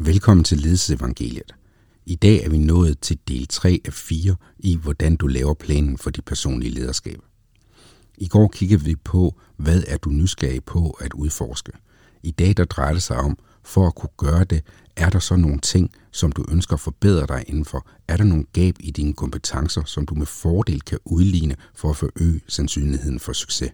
[0.00, 1.54] Velkommen til Ledelsesevangeliet.
[2.06, 5.98] I dag er vi nået til del 3 af 4 i, hvordan du laver planen
[5.98, 7.18] for dit personlige lederskab.
[8.18, 11.72] I går kiggede vi på, hvad er du nysgerrig på at udforske.
[12.22, 14.62] I dag der drejer det sig om, for at kunne gøre det,
[14.96, 17.86] er der så nogle ting, som du ønsker at forbedre dig indenfor?
[18.08, 21.96] Er der nogle gab i dine kompetencer, som du med fordel kan udligne for at
[21.96, 23.70] forøge sandsynligheden for succes?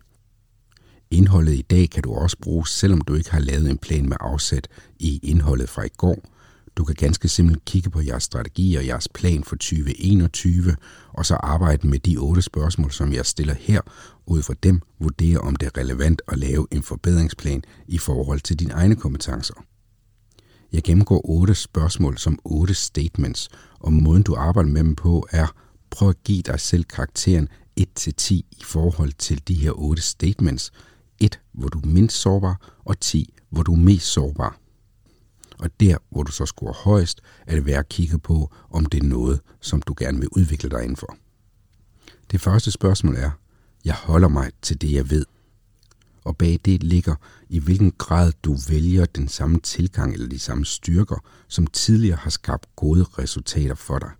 [1.15, 4.17] Indholdet i dag kan du også bruge, selvom du ikke har lavet en plan med
[4.21, 6.19] afsæt i indholdet fra i går.
[6.77, 10.77] Du kan ganske simpelt kigge på jeres strategi og jeres plan for 2021,
[11.13, 13.81] og så arbejde med de otte spørgsmål, som jeg stiller her.
[14.27, 18.59] Ud fra dem vurdere, om det er relevant at lave en forbedringsplan i forhold til
[18.59, 19.55] dine egne kompetencer.
[20.73, 23.49] Jeg gennemgår otte spørgsmål som otte statements,
[23.81, 25.47] og måden du arbejder med dem på er,
[25.91, 27.49] prøv at give dig selv karakteren
[27.81, 30.73] 1-10 i forhold til de her otte statements.
[31.21, 34.59] 1, hvor du er mindst sårbar, og 10, hvor du er mest sårbar.
[35.59, 39.03] Og der, hvor du så scorer højst, er det værd at kigge på, om det
[39.03, 41.17] er noget, som du gerne vil udvikle dig indenfor.
[42.31, 43.31] Det første spørgsmål er,
[43.85, 45.27] jeg holder mig til det, jeg ved
[46.25, 47.15] og bag det ligger,
[47.49, 51.17] i hvilken grad du vælger den samme tilgang eller de samme styrker,
[51.49, 54.11] som tidligere har skabt gode resultater for dig.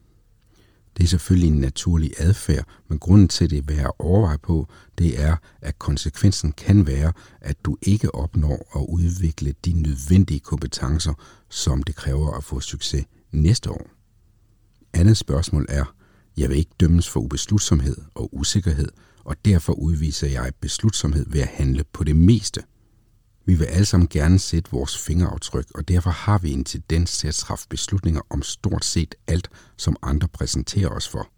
[0.97, 4.69] Det er selvfølgelig en naturlig adfærd, men grunden til det er værd at overveje på,
[4.99, 11.15] det er, at konsekvensen kan være, at du ikke opnår at udvikle de nødvendige kompetencer,
[11.49, 13.91] som det kræver at få succes næste år.
[14.93, 15.95] Andet spørgsmål er,
[16.37, 18.89] jeg vil ikke dømmes for ubeslutsomhed og usikkerhed,
[19.25, 22.63] og derfor udviser jeg beslutsomhed ved at handle på det meste.
[23.47, 27.29] Vi vil alle sammen gerne sætte vores fingeraftryk, og derfor har vi en tendens til
[27.29, 31.29] at træffe beslutninger om stort set alt, som andre præsenterer os for.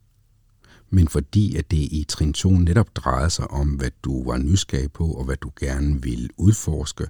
[0.91, 4.93] Men fordi at det i trin 2 netop drejede sig om, hvad du var nysgerrig
[4.93, 7.07] på og hvad du gerne ville udforske,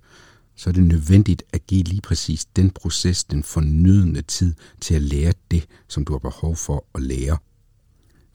[0.56, 5.02] så er det nødvendigt at give lige præcis den proces den fornødende tid til at
[5.02, 7.38] lære det, som du har behov for at lære,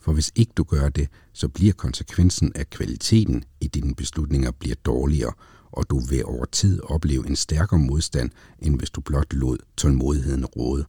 [0.01, 4.75] for hvis ikke du gør det, så bliver konsekvensen at kvaliteten i dine beslutninger bliver
[4.85, 5.33] dårligere,
[5.71, 10.45] og du vil over tid opleve en stærkere modstand, end hvis du blot lod tålmodigheden
[10.45, 10.85] råde.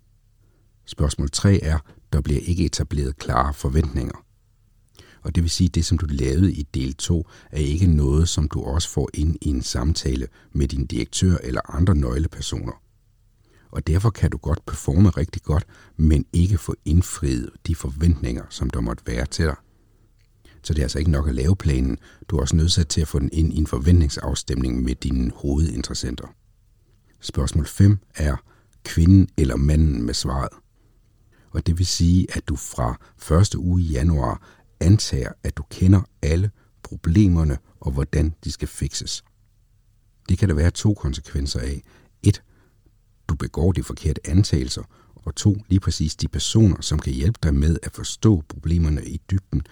[0.87, 1.79] Spørgsmål 3 er,
[2.13, 4.25] der bliver ikke etableret klare forventninger.
[5.23, 8.29] Og det vil sige, at det, som du lavede i del 2, er ikke noget,
[8.29, 12.83] som du også får ind i en samtale med din direktør eller andre nøglepersoner
[13.73, 15.67] og derfor kan du godt performe rigtig godt,
[15.97, 19.55] men ikke få indfriet de forventninger, som der måtte være til dig.
[20.63, 23.09] Så det er altså ikke nok at lave planen, du er også nødsat til at
[23.09, 26.27] få den ind i en forventningsafstemning med dine hovedinteressenter.
[27.21, 28.37] Spørgsmål 5 er
[28.85, 30.53] kvinden eller manden med svaret.
[31.51, 36.01] Og det vil sige, at du fra første uge i januar antager, at du kender
[36.23, 36.51] alle
[36.83, 39.25] problemerne og hvordan de skal fikses.
[40.29, 41.83] Det kan der være to konsekvenser af.
[43.33, 44.83] Du begår de forkerte antagelser,
[45.15, 49.21] og to, lige præcis de personer, som kan hjælpe dig med at forstå problemerne i
[49.31, 49.63] dybden,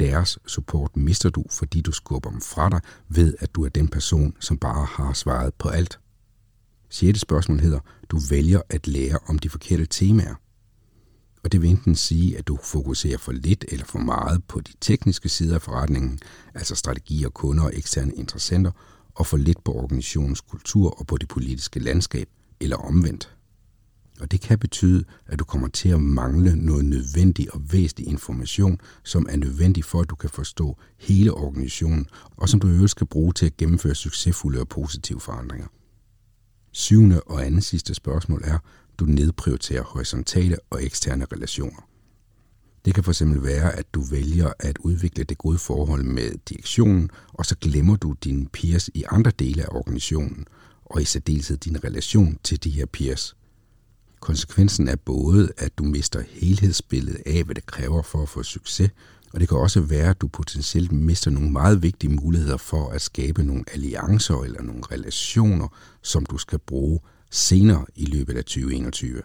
[0.00, 3.88] deres support mister du, fordi du skubber dem fra dig ved, at du er den
[3.88, 6.00] person, som bare har svaret på alt.
[6.90, 7.80] Sjette spørgsmål hedder,
[8.10, 10.34] du vælger at lære om de forkerte temaer.
[11.44, 14.72] Og det vil enten sige, at du fokuserer for lidt eller for meget på de
[14.80, 16.18] tekniske sider af forretningen,
[16.54, 18.70] altså strategier, kunder og eksterne interessenter,
[19.14, 22.28] og for lidt på organisationens kultur og på det politiske landskab,
[22.60, 23.38] eller omvendt.
[24.20, 28.80] Og det kan betyde, at du kommer til at mangle noget nødvendig og væsentlig information,
[29.04, 32.06] som er nødvendig for, at du kan forstå hele organisationen,
[32.36, 35.66] og som du øvrigt skal bruge til at gennemføre succesfulde og positive forandringer.
[36.72, 38.58] Syvende og andet sidste spørgsmål er,
[38.98, 41.88] du nedprioriterer horisontale og eksterne relationer.
[42.84, 47.46] Det kan fx være, at du vælger at udvikle det gode forhold med direktionen, og
[47.46, 50.46] så glemmer du dine peers i andre dele af organisationen–
[50.90, 53.36] og i særdeleshed din relation til de her peers.
[54.20, 58.90] Konsekvensen er både, at du mister helhedsbilledet af, hvad det kræver for at få succes,
[59.32, 63.02] og det kan også være, at du potentielt mister nogle meget vigtige muligheder for at
[63.02, 65.68] skabe nogle alliancer eller nogle relationer,
[66.02, 67.00] som du skal bruge
[67.30, 69.22] senere i løbet af 2021.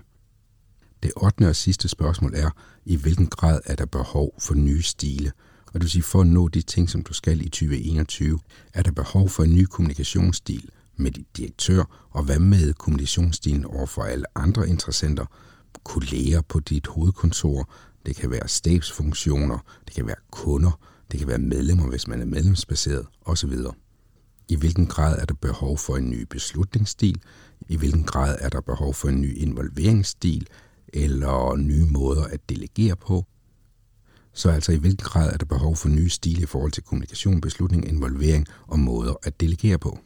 [1.03, 1.47] Det 8.
[1.47, 2.49] og sidste spørgsmål er,
[2.85, 5.31] i hvilken grad er der behov for nye stile,
[5.67, 8.39] og det vil sige, for at nå de ting, som du skal i 2021,
[8.73, 13.85] er der behov for en ny kommunikationsstil, med din direktør, og hvad med kommunikationsstilen over
[13.85, 15.25] for alle andre interessenter,
[15.83, 17.69] kolleger på dit hovedkontor,
[18.05, 20.79] det kan være stabsfunktioner, det kan være kunder,
[21.11, 23.53] det kan være medlemmer, hvis man er medlemsbaseret osv.
[24.47, 27.21] I hvilken grad er der behov for en ny beslutningsstil?
[27.69, 30.47] I hvilken grad er der behov for en ny involveringsstil
[30.93, 33.25] eller nye måder at delegere på?
[34.33, 37.41] Så altså i hvilken grad er der behov for nye stile i forhold til kommunikation,
[37.41, 39.99] beslutning, involvering og måder at delegere på?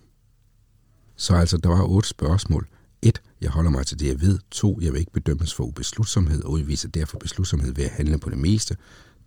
[1.17, 2.67] Så altså, der var otte spørgsmål.
[3.01, 3.21] 1.
[3.41, 4.39] Jeg holder mig til det, jeg ved.
[4.51, 4.79] 2.
[4.81, 8.37] Jeg vil ikke bedømmes for ubeslutsomhed og udviser derfor beslutsomhed ved at handle på det
[8.37, 8.77] meste.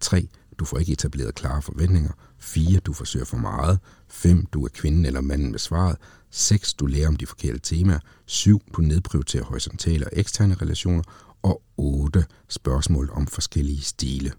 [0.00, 0.28] 3.
[0.58, 2.12] Du får ikke etableret klare forventninger.
[2.38, 2.80] 4.
[2.80, 3.78] Du forsøger for meget.
[4.08, 4.46] 5.
[4.46, 5.96] Du er kvinden eller manden med svaret.
[6.30, 6.74] 6.
[6.74, 7.98] Du lærer om de forkerte temaer.
[8.26, 8.62] 7.
[8.76, 11.02] Du nedprioriterer horisontale og eksterne relationer.
[11.42, 12.24] Og 8.
[12.48, 14.32] Spørgsmål om forskellige stile.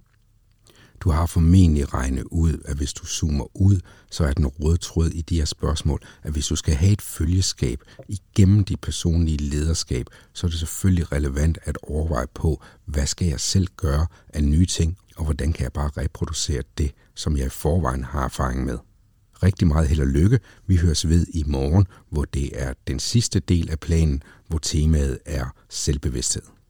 [1.01, 3.80] Du har formentlig regnet ud, at hvis du zoomer ud,
[4.12, 7.01] så er den røde tråd i de her spørgsmål, at hvis du skal have et
[7.01, 13.27] følgeskab igennem dit personlige lederskab, så er det selvfølgelig relevant at overveje på, hvad skal
[13.27, 17.45] jeg selv gøre af nye ting, og hvordan kan jeg bare reproducere det, som jeg
[17.45, 18.77] i forvejen har erfaring med.
[19.44, 20.39] Rigtig meget held og lykke.
[20.68, 25.19] Vi høres ved i morgen, hvor det er den sidste del af planen, hvor temaet
[25.25, 26.61] er selvbevidsthed.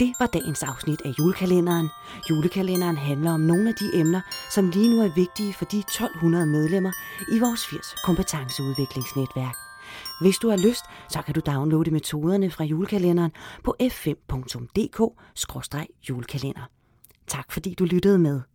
[0.00, 1.88] Det var dagens afsnit af julekalenderen.
[2.30, 4.20] Julekalenderen handler om nogle af de emner,
[4.50, 6.92] som lige nu er vigtige for de 1200 medlemmer
[7.32, 9.56] i vores 80 kompetenceudviklingsnetværk.
[10.20, 13.32] Hvis du har lyst, så kan du downloade metoderne fra julekalenderen
[13.64, 16.68] på f5.dk-julekalender.
[17.26, 18.40] Tak fordi du lyttede med.